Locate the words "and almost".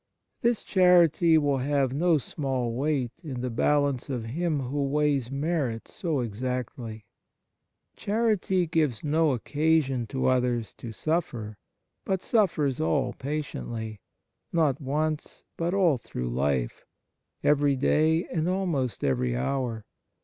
18.25-19.03